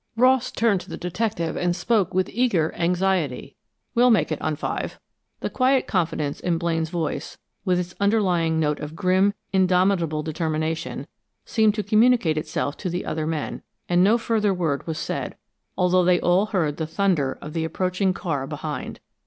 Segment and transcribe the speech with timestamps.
[0.17, 3.55] Ross turned to the detective, and spoke with eager anxiety.
[3.93, 4.99] "We'll make it on five."
[5.41, 11.05] The quiet confidence in Blaine's voice, with its underlying note of grim, indomitable determination,
[11.45, 15.35] seemed to communicate itself to the other men, and no further word was said,
[15.77, 18.99] although they all heard the thunder of the approaching car behind.